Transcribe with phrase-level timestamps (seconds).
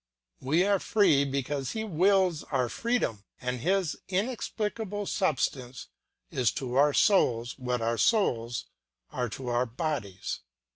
[0.39, 5.89] We are free because he wills our freedom, and his inexplicable substance
[6.31, 8.65] is to our souls what our souls
[9.11, 10.39] are to our bodies.